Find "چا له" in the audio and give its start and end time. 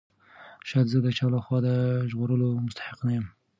1.17-1.39